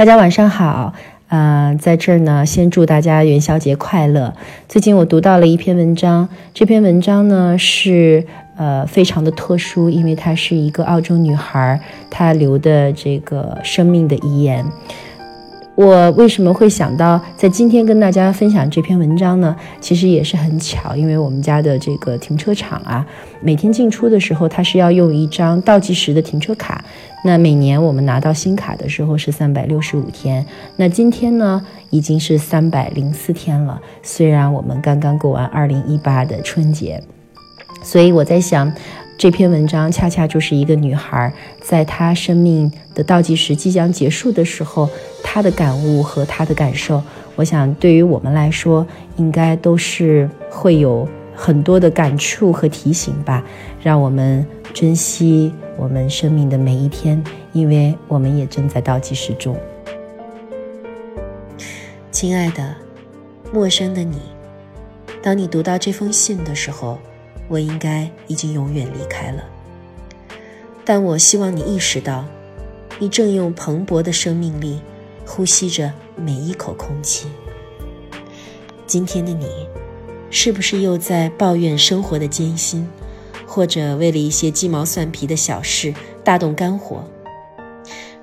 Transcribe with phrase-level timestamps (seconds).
[0.00, 0.94] 大家晚上好，
[1.28, 4.32] 啊，在这儿呢，先祝大家元宵节快乐。
[4.66, 8.24] 最近我读到了一篇文章，这篇文章呢是
[8.56, 11.78] 呃非常的特殊，因为它是一个澳洲女孩
[12.10, 14.64] 她留的这个生命的遗言。
[15.80, 19.56] 我为什么会想到在今天跟大家分享这篇文章呢？
[19.80, 23.06] 其实也是很巧，因为我们家的这个停车场啊，
[23.40, 26.84] 每天进出的时候，它是要用一张倒计时的停车卡。
[27.24, 30.44] 那每年我们拿到新卡的时候是三百六十五天，
[30.76, 33.80] 那今天呢已经是三百零四天了。
[34.02, 37.02] 虽然我们刚刚过完二零一八的春节，
[37.82, 38.70] 所以我在想。
[39.18, 41.30] 这篇文章恰恰就是一个女孩，
[41.62, 44.88] 在她生命的倒计时即将结束的时候，
[45.22, 47.02] 他的感悟和他的感受。
[47.36, 53.44] 我想，对于我们来说，应该都是会有很多的感触和提醒吧。
[53.82, 59.56] 让我们珍惜我们生命的每一天，因为我们也正在倒计时中。
[62.10, 62.74] 亲爱的，
[63.52, 64.18] 陌生的你，
[65.22, 66.98] 当你读到这封信的时候。
[67.48, 69.42] 我应该已经永远离开了，
[70.84, 72.24] 但我希望你意识到，
[73.00, 74.80] 你正用蓬勃的生命力
[75.32, 77.28] 呼吸着每一口空气。
[78.84, 79.46] 今天的你，
[80.28, 82.84] 是不是又在抱怨生活的艰辛，
[83.46, 87.04] 或者为了一些鸡毛蒜皮的小事大动肝火？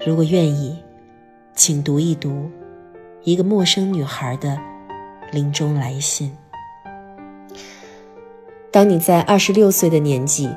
[0.05, 0.77] 如果愿意，
[1.55, 2.51] 请读一读
[3.23, 4.59] 一个陌生女孩的
[5.31, 6.35] 临终来信。
[8.69, 10.49] 当你在二十六岁的年纪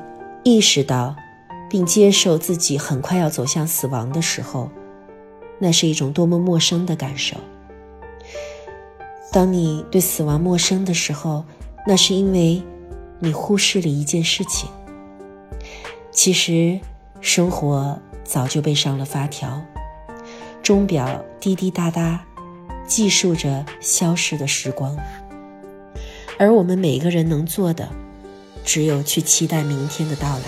[0.42, 1.14] 意识到
[1.70, 4.68] 并接受自己很快要走向死亡的时候，
[5.60, 7.36] 那是一种多么陌生的感受。
[9.30, 11.44] 当你对死亡陌生的时候，
[11.86, 12.60] 那是因为
[13.20, 14.68] 你忽视了一件事情。
[16.10, 16.80] 其实，
[17.20, 19.62] 生活早就被上了发条，
[20.62, 22.24] 钟表滴滴答答
[22.88, 24.96] 计数着消逝的时光，
[26.38, 27.88] 而我们每个人能做的。
[28.62, 30.44] 只有去期待明天的到来，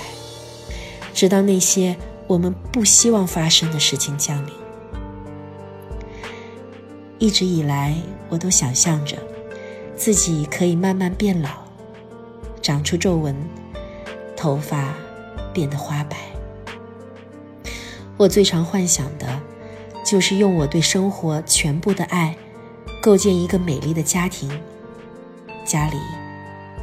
[1.15, 1.97] 直到那些
[2.27, 4.53] 我们不希望发生的事情降临。
[7.23, 7.95] 一直以来，
[8.29, 9.17] 我都想象着
[9.95, 11.51] 自己可以慢慢变老，
[12.61, 13.33] 长出皱纹，
[14.37, 14.93] 头发
[15.55, 16.17] 变得花白。
[18.17, 19.41] 我最常幻想的，
[20.05, 22.37] 就是用我对生活全部的爱，
[23.01, 24.51] 构建一个美丽的家庭，
[25.65, 25.97] 家里。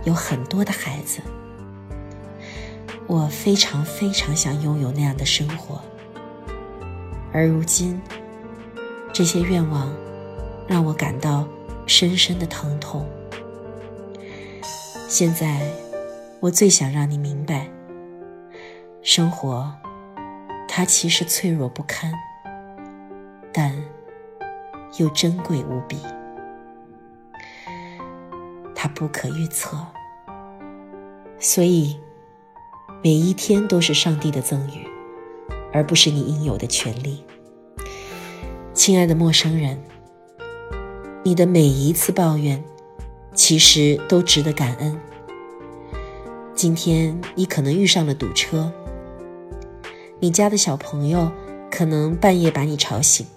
[0.05, 1.19] 有很多的孩子，
[3.07, 5.81] 我非常非常想拥有那样的生活。
[7.33, 8.01] 而如今，
[9.11, 9.93] 这些愿望
[10.69, 11.47] 让我感到
[11.87, 13.03] 深深的疼痛。
[15.07, 15.67] 现在，
[16.39, 17.67] 我最想让你明白，
[19.01, 19.73] 生活
[20.67, 22.13] 它其实脆弱不堪，
[23.51, 23.75] 但
[24.99, 25.97] 又珍贵无比。
[28.75, 29.75] 它不可预测，
[31.39, 31.99] 所以
[33.03, 34.87] 每一天都是上帝的赠予，
[35.73, 37.25] 而不是你应有的权利。
[38.75, 39.81] 亲爱的陌生人，
[41.29, 42.63] 你的每一次抱怨，
[43.35, 44.99] 其实都值得感恩。
[46.55, 48.73] 今天你可能遇上了堵车，
[50.19, 51.31] 你家的小朋友
[51.69, 53.27] 可能半夜把你吵醒，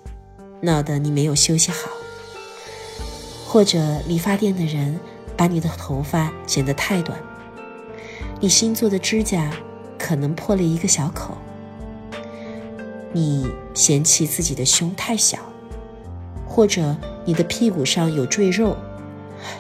[0.63, 1.91] 闹得你没有休息好，
[3.47, 4.99] 或者理发店的人。
[5.37, 7.19] 把你的头发剪得太短，
[8.41, 9.51] 你新做的指甲
[9.99, 11.37] 可能破了一个小口，
[13.13, 15.39] 你嫌弃自己的胸太小，
[16.47, 18.77] 或者你的屁股上有赘肉，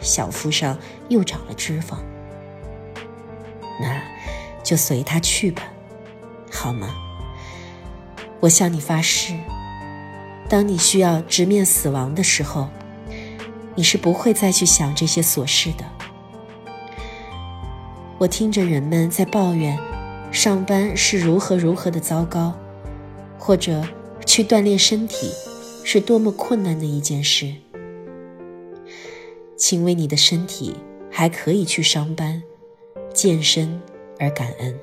[0.00, 0.78] 小腹上
[1.08, 1.96] 又长了脂肪，
[3.80, 4.02] 那
[4.62, 5.62] 就随他去吧，
[6.50, 6.94] 好吗？
[8.40, 9.34] 我向你发誓，
[10.48, 12.68] 当你需要直面死亡的时候。
[13.74, 15.84] 你是不会再去想这些琐事的。
[18.18, 19.78] 我听着人们在抱怨，
[20.30, 22.52] 上班是如何如何的糟糕，
[23.38, 23.82] 或者
[24.26, 25.32] 去锻炼身体
[25.84, 27.54] 是多么困难的一件事。
[29.56, 30.74] 请为你的身体
[31.10, 32.42] 还可以去上班、
[33.14, 33.80] 健身
[34.18, 34.78] 而感恩。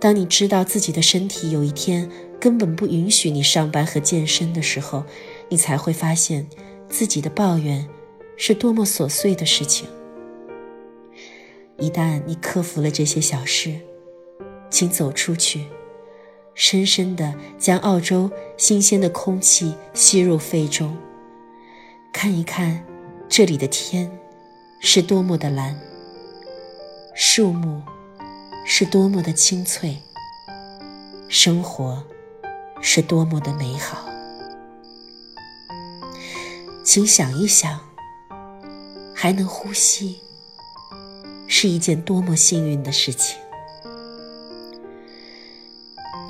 [0.00, 2.10] 当你知道自己的身体有一天
[2.40, 5.04] 根本不允许你上班和健身的时候，
[5.48, 6.48] 你才会发现。
[6.90, 7.88] 自己的抱怨
[8.36, 9.86] 是多么琐碎的事情。
[11.78, 13.78] 一旦你克服了这些小事，
[14.68, 15.66] 请走出去，
[16.54, 20.96] 深深地将澳洲新鲜的空气吸入肺中，
[22.12, 22.84] 看一看
[23.28, 24.10] 这里的天
[24.80, 25.78] 是多么的蓝，
[27.14, 27.82] 树木
[28.66, 29.96] 是多么的青翠，
[31.28, 32.04] 生活
[32.82, 34.06] 是多么的美好。
[36.84, 37.80] 请想一想，
[39.14, 40.20] 还能呼吸，
[41.46, 43.38] 是一件多么幸运的事情。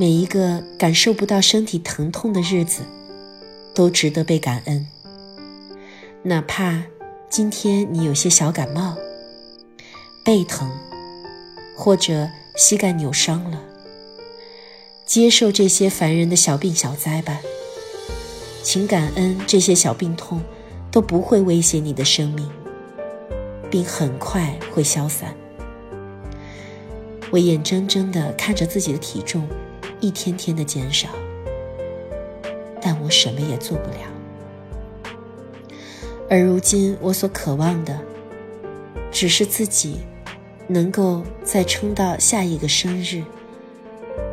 [0.01, 2.85] 每一个感受不到身体疼痛的日子，
[3.75, 4.87] 都值得被感恩。
[6.23, 6.85] 哪怕
[7.29, 8.97] 今天你有些小感冒、
[10.25, 10.71] 背疼，
[11.77, 13.61] 或者膝盖扭伤了，
[15.05, 17.39] 接受这些烦人的小病小灾吧。
[18.63, 20.41] 请感恩这些小病痛
[20.91, 22.49] 都不会威胁你的生命，
[23.71, 25.37] 并很快会消散。
[27.31, 29.47] 我眼睁睁地看着自己的体重。
[30.01, 31.09] 一天天的减少，
[32.81, 33.97] 但我什么也做不了。
[36.29, 37.99] 而如今，我所渴望的，
[39.11, 40.01] 只是自己
[40.69, 43.23] 能够再撑到下一个生日，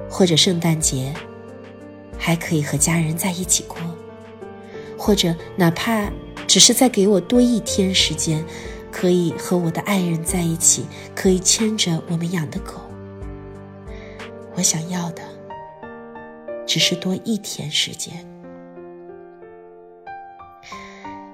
[0.09, 1.13] 或者圣诞节，
[2.17, 3.77] 还可以和家人在一起过，
[4.97, 6.09] 或者哪怕
[6.45, 8.45] 只是再给我多一天时间，
[8.91, 10.85] 可以和我的爱人在一起，
[11.15, 12.73] 可以牵着我们养的狗。
[14.55, 15.36] 我想要的。
[16.67, 18.13] 只是多一天时间。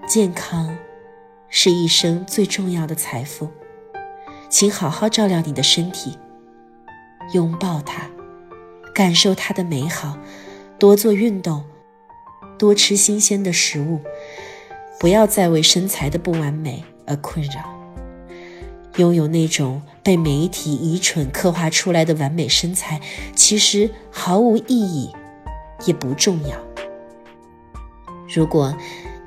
[0.07, 0.77] 健康
[1.49, 3.49] 是一生最重要的财富，
[4.47, 6.17] 请好好照料你的身体，
[7.33, 8.09] 拥抱它，
[8.93, 10.19] 感受它的美好，
[10.77, 11.63] 多做运动，
[12.59, 14.01] 多吃新鲜的食物，
[14.99, 17.73] 不要再为身材的不完美而困扰。
[18.97, 23.01] 拥有那种被媒体愚蠢刻画出来的完美身材，
[23.35, 25.11] 其实毫无意义。
[25.85, 26.57] 也不重要。
[28.33, 28.75] 如果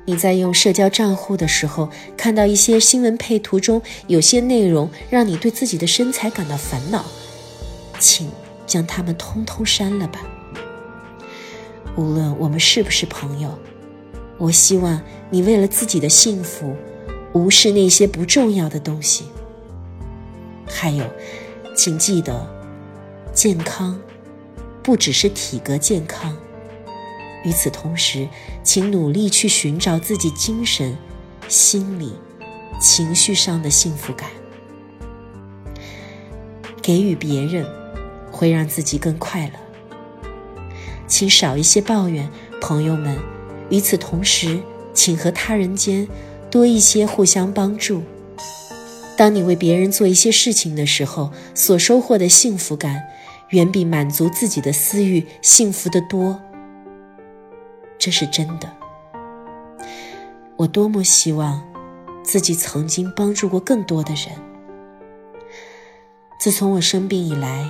[0.05, 7.05] 你在用社交账户的时候，看到一些新闻配图中有些内容让你对自己的身材感到烦恼，
[7.99, 8.29] 请
[8.65, 10.21] 将它们通通删了吧。
[11.95, 13.57] 无论我们是不是朋友，
[14.37, 16.75] 我希望你为了自己的幸福，
[17.33, 19.25] 无视那些不重要的东西。
[20.65, 21.03] 还有，
[21.75, 22.47] 请记得，
[23.33, 23.99] 健康
[24.83, 26.37] 不只是体格健康。
[27.47, 28.27] 与此同时，
[28.61, 30.97] 请努力去寻找自己精神、
[31.47, 32.11] 心理、
[32.77, 34.29] 情绪上的幸福感。
[36.81, 37.65] 给予别人，
[38.29, 39.53] 会让自己更快乐。
[41.07, 42.29] 请少一些抱怨，
[42.59, 43.17] 朋友们。
[43.69, 44.59] 与此同时，
[44.93, 46.05] 请和他人间
[46.51, 48.03] 多一些互相帮助。
[49.15, 53.03] 当你为别人做一些事情的时候，所收获的幸福感，
[53.51, 56.41] 远比满足自己的私欲幸福得多。
[58.07, 58.71] 这是真的。
[60.55, 61.61] 我多么希望
[62.23, 64.27] 自己曾经帮助过更多的人。
[66.39, 67.69] 自从我生病以来，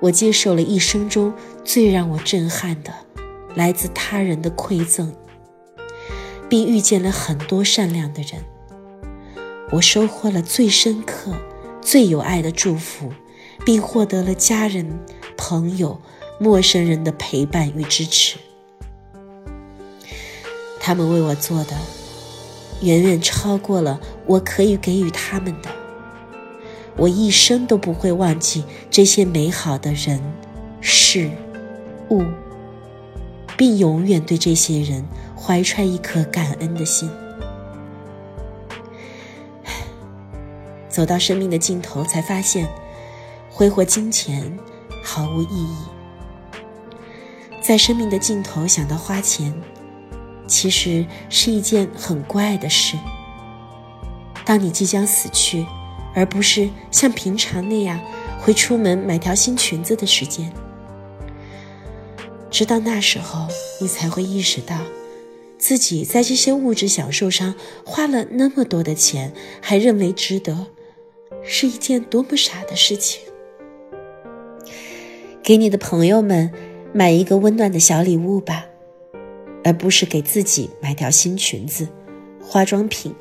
[0.00, 1.32] 我接受了一生中
[1.64, 2.92] 最让我震撼的
[3.54, 5.14] 来自他人的馈赠，
[6.48, 8.42] 并遇见了很多善良的人。
[9.70, 11.32] 我收获了最深刻、
[11.80, 13.12] 最有爱的祝福，
[13.64, 14.98] 并获得了家人、
[15.36, 16.02] 朋友、
[16.40, 18.36] 陌生人的陪伴与支持。
[20.80, 21.76] 他们为我做的，
[22.80, 25.68] 远远超过了我可以给予他们的。
[26.96, 30.20] 我一生都不会忘记这些美好的人、
[30.80, 31.30] 事、
[32.08, 32.24] 物，
[33.56, 35.06] 并永远对这些人
[35.36, 37.08] 怀揣一颗感恩的心。
[40.88, 42.66] 走到生命的尽头，才发现
[43.48, 44.58] 挥霍金钱
[45.04, 45.76] 毫无意义。
[47.62, 49.54] 在生命的尽头想到花钱。
[50.50, 52.98] 其实是一件很怪的事。
[54.44, 55.64] 当你即将死去，
[56.12, 58.00] 而不是像平常那样
[58.40, 60.52] 会出门买条新裙子的时间，
[62.50, 63.46] 直到那时候，
[63.80, 64.76] 你才会意识到，
[65.56, 67.54] 自己在这些物质享受上
[67.86, 70.66] 花了那么多的钱，还认为值得，
[71.44, 73.22] 是一件多么傻的事情。
[75.44, 76.52] 给你的朋友们
[76.92, 78.66] 买一个温暖的小礼物吧。
[79.64, 81.88] 而不是给自己买条新裙子、
[82.42, 83.14] 化妆品，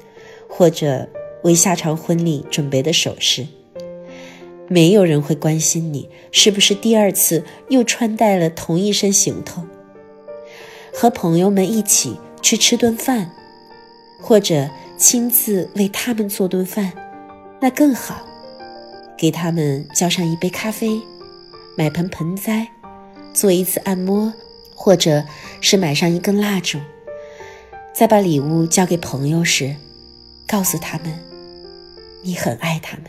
[0.48, 1.08] 或者
[1.44, 3.48] 为下场婚礼准备的首饰。
[4.68, 9.64] 没有人会关心你是不是第二次又穿戴了同一身行头。
[10.94, 13.32] 和朋友们一起去吃顿饭，
[14.22, 16.94] 或者亲自为他们做顿饭，
[17.60, 18.26] 那更好。
[19.18, 21.02] 给他们叫上一杯咖啡，
[21.78, 22.68] 买盆盆栽，
[23.34, 24.34] 做一次按摩。
[24.82, 25.26] 或者
[25.60, 26.80] 是买上一根蜡烛，
[27.94, 29.76] 在把礼物交给朋友时，
[30.48, 31.14] 告诉他们
[32.24, 33.06] 你很爱他们。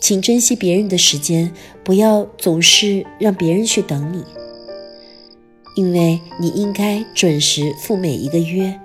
[0.00, 1.52] 请珍惜别人的时间，
[1.84, 4.24] 不要总是让别人去等你。
[5.76, 8.80] 因为你应该准时赴每一个约。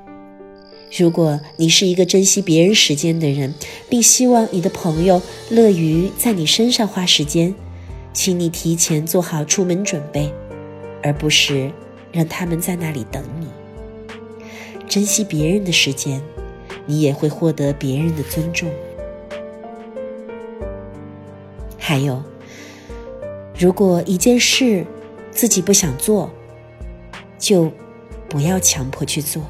[0.98, 3.54] 如果你是一个珍惜别人时间的人，
[3.90, 7.56] 并希望你的朋友乐于在你身上花时间，
[8.12, 10.32] 请你提前做好出门准备，
[11.04, 11.72] 而不是
[12.12, 13.48] 让他们在那里等你。
[14.88, 16.22] 珍惜别人的时间，
[16.86, 18.70] 你也会获得别人的尊重。
[21.78, 22.24] 还有，
[23.60, 24.86] 如果一件事
[25.32, 26.32] 自己不想做，
[27.38, 27.72] 就
[28.30, 29.44] 不要强迫去做。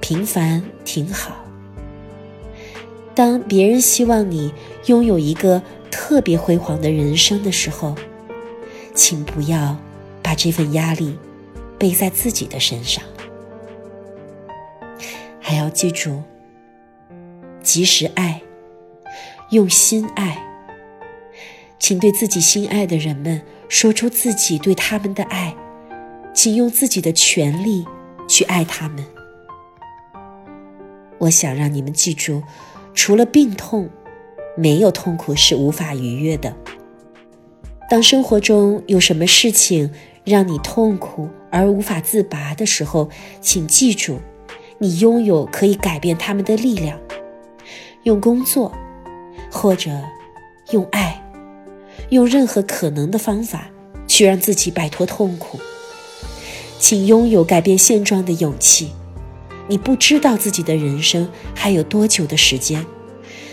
[0.00, 1.36] 平凡挺好。
[3.14, 4.52] 当别人希望你
[4.86, 7.94] 拥有一个特别辉煌的人生的时候，
[9.04, 9.76] 请不要
[10.22, 11.18] 把这份压力
[11.76, 13.02] 背在自己的身上。
[15.40, 16.22] 还要记住，
[17.64, 18.40] 及时爱，
[19.50, 20.40] 用心爱。
[21.80, 25.56] 请对自己心爱的人们说出自己对他们的爱，
[26.32, 27.84] 请用自己的全力
[28.28, 29.04] 去爱他们。
[31.18, 32.44] 我想让你们记住，
[32.94, 33.90] 除了病痛，
[34.56, 36.54] 没有痛苦是无法逾越的。
[37.92, 39.90] 当生活中有什么事情
[40.24, 43.10] 让你痛苦而无法自拔的时候，
[43.42, 44.18] 请记住，
[44.78, 46.98] 你拥有可以改变他们的力量。
[48.04, 48.72] 用工作，
[49.50, 49.90] 或者
[50.70, 51.22] 用爱，
[52.08, 53.68] 用任何可能的方法
[54.08, 55.60] 去让自己摆脱痛苦。
[56.78, 58.92] 请拥有改变现状的勇气。
[59.68, 62.86] 你不知道自己的人生还有多久的时间，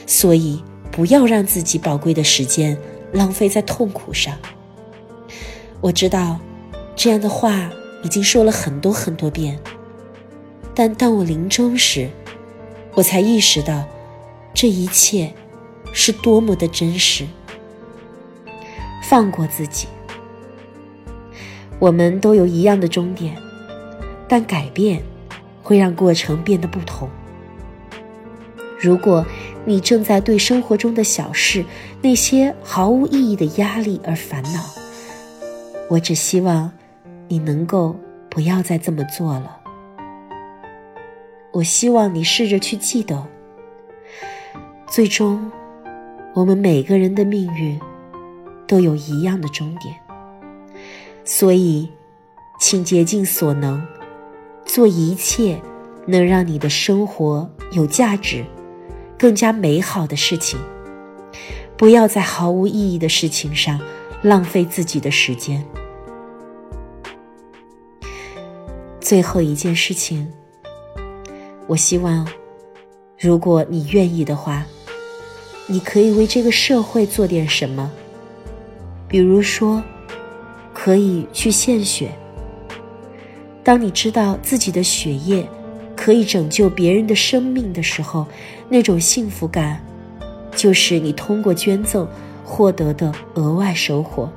[0.07, 2.77] 所以不要让自己宝贵的时间
[3.13, 4.37] 浪费在痛苦上。
[5.81, 6.39] 我知道
[6.95, 7.69] 这样的话
[8.03, 9.59] 已经说了很多很多遍，
[10.73, 12.09] 但当我临终时，
[12.93, 13.85] 我才意识到
[14.53, 15.33] 这一切
[15.93, 17.25] 是多么的真实。
[19.03, 19.87] 放过自己，
[21.79, 23.35] 我们都有一样的终点，
[24.27, 25.01] 但改变。
[25.61, 27.07] 会让过程变得不同。
[28.79, 29.25] 如果
[29.65, 31.65] 你正在对生活中的小事、
[32.01, 34.63] 那些毫无意义的压力而烦恼，
[35.89, 36.71] 我只希望
[37.27, 37.95] 你能够
[38.29, 39.59] 不要再这么做了。
[41.51, 43.27] 我希望你试着去记得，
[44.87, 45.51] 最终
[46.33, 47.77] 我们每个人的命运
[48.65, 49.93] 都有一样的终点。
[51.25, 51.89] 所以，
[52.59, 53.85] 请竭尽所能。
[54.65, 55.59] 做一切
[56.05, 58.45] 能让你的生活有价值、
[59.19, 60.57] 更加美好的事情，
[61.75, 63.77] 不要在毫无意义的事情上
[64.23, 65.63] 浪费自己的时间。
[69.01, 70.31] 最后一件事情，
[71.67, 72.25] 我希望，
[73.19, 74.65] 如果你愿意的话，
[75.67, 77.91] 你可以为这个社会做点什么，
[79.05, 79.83] 比如说，
[80.73, 82.09] 可以去献血。
[83.63, 85.45] 当你知道自己的血液
[86.09, 88.25] 可以拯救别人的生命的时候，
[88.67, 89.79] 那种幸福感，
[90.55, 92.07] 就是你通过捐赠
[92.43, 94.27] 获得的额外收获。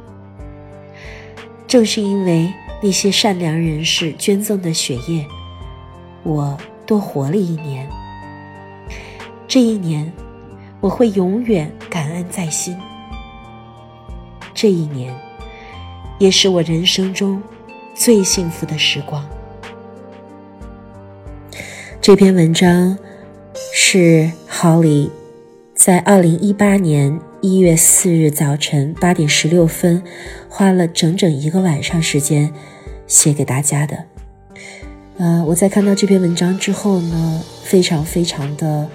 [1.66, 2.52] 正是因为
[2.82, 5.26] 那些善良人士捐赠的血液，
[6.24, 7.88] 我多活了一年。
[9.48, 10.12] 这一年，
[10.78, 12.76] 我会永远感恩在心。
[14.52, 15.18] 这一年，
[16.18, 17.42] 也是我人生中。
[17.94, 19.26] 最幸福的时光。
[22.02, 22.98] 这篇文章
[23.72, 25.08] 是郝里
[25.72, 30.02] 在二零一八年一月四日早晨八点十六分，
[30.48, 32.52] 花了整整一个晚上时间
[33.06, 34.04] 写给大家的。
[35.18, 38.88] 呃，我在看到这篇文章之后呢，非常非常的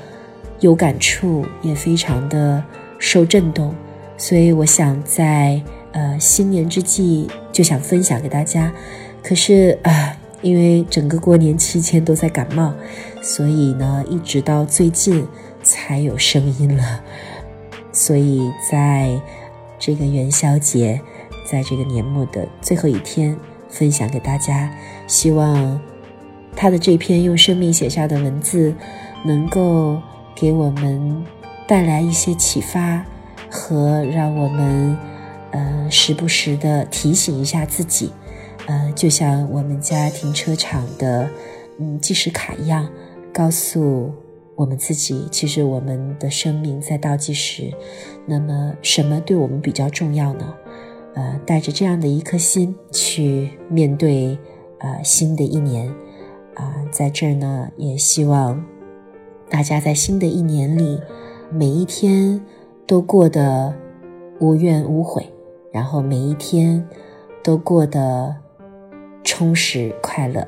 [0.59, 2.61] 有感触，也非常的
[2.99, 3.73] 受震动，
[4.17, 5.61] 所以我想在。
[5.93, 8.71] 呃，新年之际就想分享给大家，
[9.23, 10.15] 可是啊，
[10.47, 12.73] 因为整个过年期间都在感冒，
[13.21, 15.27] 所以呢，一直到最近
[15.61, 17.01] 才有声音了。
[17.91, 19.19] 所以在
[19.77, 21.01] 这个元宵节，
[21.45, 23.37] 在这个年末的最后一天，
[23.69, 24.73] 分享给大家，
[25.05, 25.81] 希望
[26.55, 28.73] 他的这篇用生命写下的文字，
[29.25, 30.01] 能够
[30.33, 31.25] 给我们
[31.67, 33.05] 带来一些启发
[33.49, 34.97] 和让我们。
[35.51, 38.11] 呃，时不时的提醒一下自己，
[38.67, 41.27] 呃，就像我们家停车场的
[41.79, 42.87] 嗯计时卡一样，
[43.33, 44.11] 告诉
[44.55, 47.73] 我们自己，其实我们的生命在倒计时。
[48.25, 50.53] 那么，什么对我们比较重要呢？
[51.15, 54.37] 呃，带着这样的一颗心去面对
[54.79, 55.87] 呃新的一年
[56.55, 58.63] 啊，在这儿呢，也希望
[59.49, 60.99] 大家在新的一年里，
[61.51, 62.39] 每一天
[62.85, 63.73] 都过得
[64.39, 65.25] 无怨无悔。
[65.71, 66.83] 然后每一天
[67.43, 68.35] 都过得
[69.27, 70.47] 充实快乐。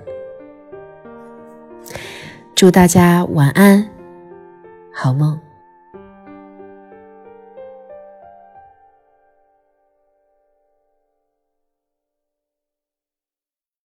[2.56, 3.86] 祝大家晚安，
[4.90, 5.38] 好梦。